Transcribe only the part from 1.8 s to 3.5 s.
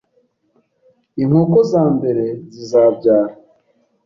mbere zizabyara